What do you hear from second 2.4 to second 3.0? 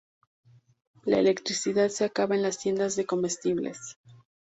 las tiendas